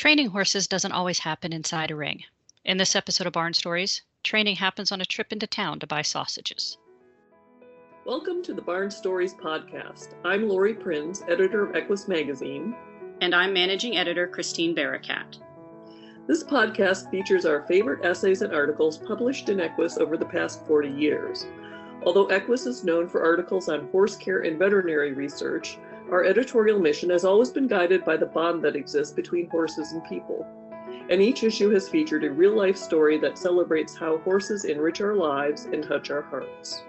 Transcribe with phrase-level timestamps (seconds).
[0.00, 2.24] Training horses doesn't always happen inside a ring.
[2.64, 6.00] In this episode of Barn Stories, training happens on a trip into town to buy
[6.00, 6.78] sausages.
[8.06, 10.14] Welcome to the Barn Stories podcast.
[10.24, 12.74] I'm Laurie Prinz, editor of Equus Magazine.
[13.20, 15.36] And I'm managing editor Christine Barakat.
[16.26, 20.88] This podcast features our favorite essays and articles published in Equus over the past 40
[20.88, 21.46] years.
[22.04, 25.76] Although Equus is known for articles on horse care and veterinary research,
[26.10, 30.04] our editorial mission has always been guided by the bond that exists between horses and
[30.04, 30.46] people.
[31.08, 35.14] And each issue has featured a real life story that celebrates how horses enrich our
[35.14, 36.82] lives and touch our hearts.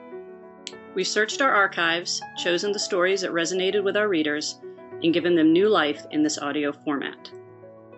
[0.96, 4.60] We've searched our archives, chosen the stories that resonated with our readers,
[5.04, 7.32] and given them new life in this audio format.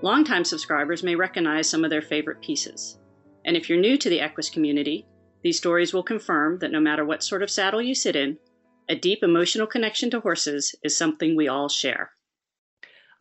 [0.01, 2.99] Longtime subscribers may recognize some of their favorite pieces.
[3.45, 5.05] And if you're new to the Equus community,
[5.41, 8.37] these stories will confirm that no matter what sort of saddle you sit in,
[8.89, 12.11] a deep emotional connection to horses is something we all share.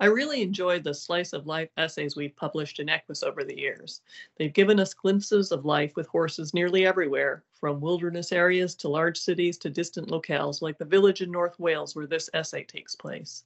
[0.00, 4.00] I really enjoyed the slice of life essays we've published in Equus over the years.
[4.36, 9.16] They've given us glimpses of life with horses nearly everywhere, from wilderness areas to large
[9.16, 13.44] cities to distant locales like the village in North Wales where this essay takes place.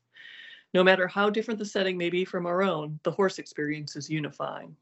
[0.73, 4.08] No matter how different the setting may be from our own, the horse experience is
[4.08, 4.75] unifying.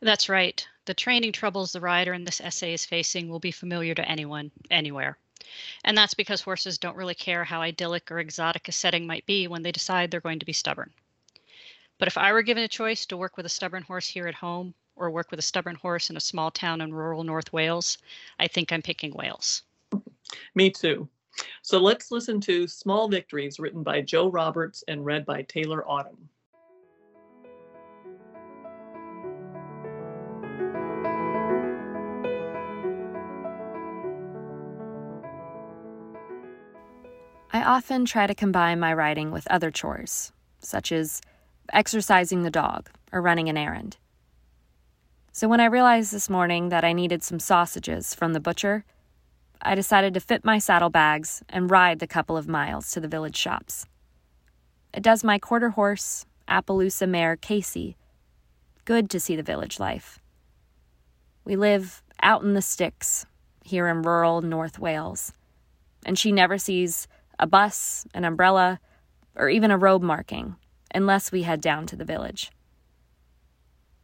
[0.00, 0.66] That's right.
[0.86, 4.50] The training troubles the rider in this essay is facing will be familiar to anyone,
[4.70, 5.18] anywhere.
[5.84, 9.48] And that's because horses don't really care how idyllic or exotic a setting might be
[9.48, 10.92] when they decide they're going to be stubborn.
[11.98, 14.34] But if I were given a choice to work with a stubborn horse here at
[14.34, 17.98] home or work with a stubborn horse in a small town in rural North Wales,
[18.38, 19.62] I think I'm picking Wales.
[20.54, 21.08] Me too.
[21.62, 26.28] So let's listen to Small Victories, written by Joe Roberts and read by Taylor Autumn.
[37.62, 41.20] Often try to combine my writing with other chores, such as
[41.72, 43.96] exercising the dog or running an errand.
[45.32, 48.84] So when I realized this morning that I needed some sausages from the butcher,
[49.62, 53.36] I decided to fit my saddlebags and ride the couple of miles to the village
[53.36, 53.86] shops.
[54.92, 57.96] It does my quarter horse, Appaloosa mare Casey
[58.84, 60.18] good to see the village life.
[61.44, 63.26] We live out in the sticks
[63.64, 65.32] here in rural North Wales,
[66.04, 67.06] and she never sees
[67.42, 68.78] a bus, an umbrella,
[69.34, 70.54] or even a robe marking,
[70.94, 72.52] unless we head down to the village.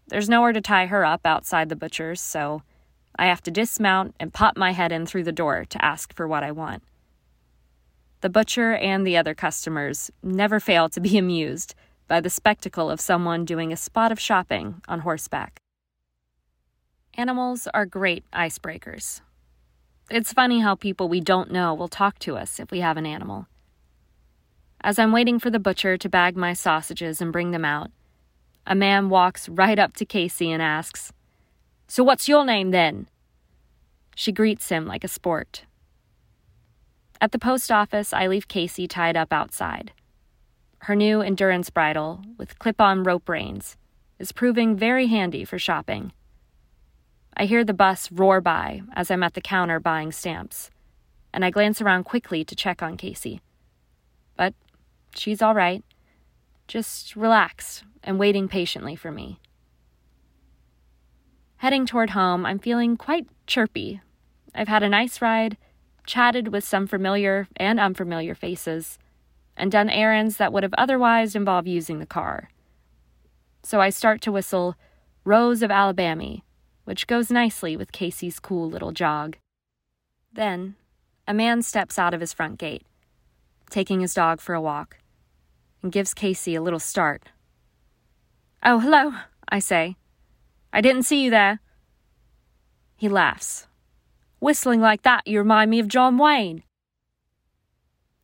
[0.09, 2.62] There's nowhere to tie her up outside the butcher's, so
[3.16, 6.27] I have to dismount and pop my head in through the door to ask for
[6.27, 6.82] what I want.
[8.22, 11.77] The butcher and the other customers never fail to be amused
[12.09, 15.60] by the spectacle of someone doing a spot of shopping on horseback.
[17.15, 19.21] Animals are great icebreakers.
[20.10, 23.04] It's funny how people we don't know will talk to us if we have an
[23.04, 23.46] animal.
[24.80, 27.91] As I'm waiting for the butcher to bag my sausages and bring them out,
[28.66, 31.12] a man walks right up to Casey and asks,
[31.88, 33.06] So what's your name then?
[34.16, 35.66] She greets him like a sport.
[37.20, 39.92] At the post office, I leave Casey tied up outside.
[40.80, 43.76] Her new endurance bridle, with clip on rope reins,
[44.18, 46.12] is proving very handy for shopping.
[47.41, 50.71] I hear the bus roar by as I'm at the counter buying stamps,
[51.32, 53.41] and I glance around quickly to check on Casey.
[54.37, 54.54] But
[55.15, 55.84] she's all right,
[56.66, 59.38] just relaxed and waiting patiently for me.
[61.59, 64.00] Heading toward home, I'm feeling quite chirpy.
[64.53, 65.56] I've had a nice ride,
[66.06, 68.98] chatted with some familiar and unfamiliar faces,
[69.56, 72.50] and done errands that would have otherwise involved using the car.
[73.62, 74.75] So I start to whistle
[75.25, 76.38] Rose of Alabama
[76.88, 79.37] which goes nicely with Casey's cool little jog.
[80.32, 80.75] Then,
[81.26, 82.87] a man steps out of his front gate,
[83.69, 84.97] taking his dog for a walk,
[85.82, 87.25] and gives Casey a little start.
[88.62, 89.12] Oh, hello,
[89.50, 89.97] I say.
[90.72, 91.60] I didn't see you there.
[92.97, 93.66] He laughs.
[94.41, 96.62] Whistling like that, you remind me of John Wayne.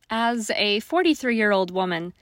[0.09, 2.13] As a 43 year old woman,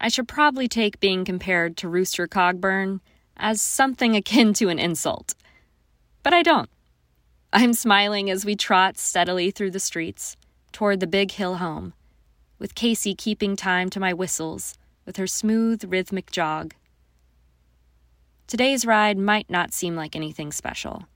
[0.00, 3.00] I should probably take being compared to Rooster Cogburn
[3.36, 5.34] as something akin to an insult.
[6.28, 6.68] But I don't.
[7.54, 10.36] I'm smiling as we trot steadily through the streets
[10.72, 11.94] toward the big hill home,
[12.58, 14.76] with Casey keeping time to my whistles
[15.06, 16.74] with her smooth, rhythmic jog.
[18.46, 21.06] Today's ride might not seem like anything special.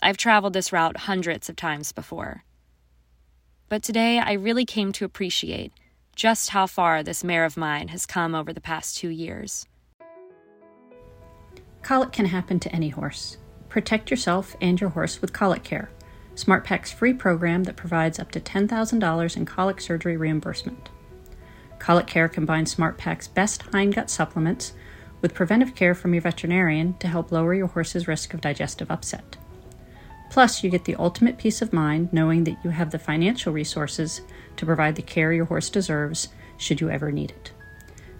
[0.00, 2.44] I've traveled this route hundreds of times before.
[3.68, 5.72] But today I really came to appreciate
[6.14, 9.66] just how far this mare of mine has come over the past two years.
[11.82, 13.36] Colic can happen to any horse.
[13.68, 15.90] Protect yourself and your horse with Colic Care,
[16.34, 20.88] SmartPak's free program that provides up to $10,000 in colic surgery reimbursement.
[21.78, 24.72] Colic Care combines SmartPak's best hindgut supplements
[25.20, 29.36] with preventive care from your veterinarian to help lower your horse's risk of digestive upset.
[30.30, 34.20] Plus, you get the ultimate peace of mind knowing that you have the financial resources
[34.56, 37.52] to provide the care your horse deserves should you ever need it.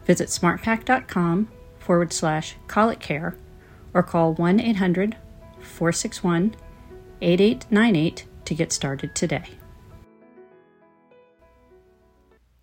[0.05, 1.49] Visit smartpak.com
[1.79, 3.37] forward slash colic care
[3.93, 5.17] or call 1 800
[5.61, 6.55] 461
[7.21, 9.45] 8898 to get started today.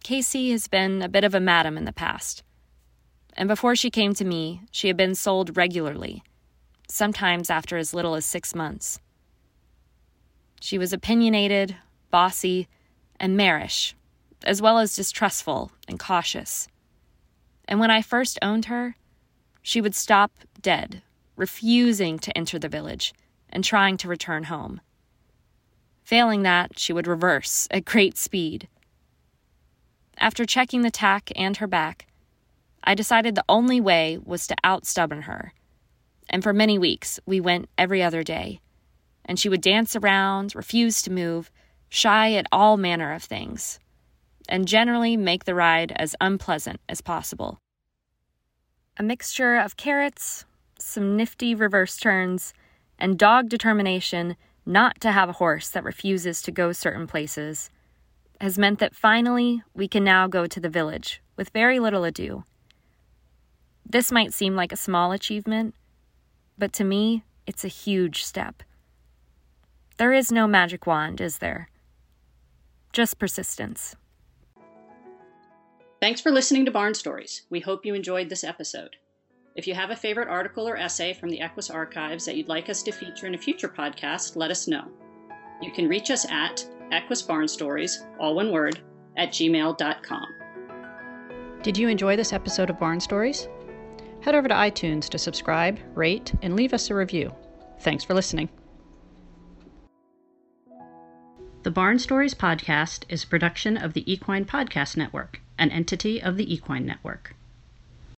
[0.04, 2.44] Casey has been a bit of a madam in the past.
[3.36, 6.24] And before she came to me, she had been sold regularly,
[6.88, 9.00] sometimes after as little as six months.
[10.62, 11.76] She was opinionated,
[12.12, 12.68] bossy,
[13.20, 13.96] and marish,
[14.44, 16.68] as well as distrustful and cautious.
[17.68, 18.96] And when I first owned her,
[19.62, 20.32] she would stop
[20.62, 21.02] dead,
[21.36, 23.14] refusing to enter the village
[23.50, 24.82] and trying to return home.
[26.04, 28.68] Failing that, she would reverse at great speed.
[30.18, 32.08] After checking the tack and her back,
[32.84, 35.54] I decided the only way was to outstubborn her.
[36.30, 38.60] And for many weeks, we went every other day.
[39.26, 41.52] And she would dance around, refuse to move,
[41.90, 43.80] shy at all manner of things,
[44.48, 47.60] and generally make the ride as unpleasant as possible.
[48.98, 50.46] A mixture of carrots,
[50.86, 52.54] some nifty reverse turns,
[52.98, 54.36] and dog determination
[54.66, 57.70] not to have a horse that refuses to go certain places
[58.42, 62.44] has meant that finally we can now go to the village with very little ado.
[63.86, 65.76] This might seem like a small achievement,
[66.58, 68.64] but to me, it's a huge step.
[69.98, 71.70] There is no magic wand, is there?
[72.92, 73.96] Just persistence.
[76.02, 77.44] Thanks for listening to Barn Stories.
[77.50, 78.98] We hope you enjoyed this episode.
[79.56, 82.68] If you have a favorite article or essay from the Equus archives that you'd like
[82.68, 84.84] us to feature in a future podcast, let us know.
[85.62, 88.81] You can reach us at Equus Barn Stories, all one word,
[89.16, 90.28] at gmail.com.
[91.63, 93.48] Did you enjoy this episode of Barn Stories?
[94.19, 97.34] Head over to iTunes to subscribe, rate, and leave us a review.
[97.80, 98.50] Thanks for listening.
[101.63, 106.36] The Barn Stories podcast is a production of the Equine Podcast Network, an entity of
[106.36, 107.36] the Equine Network.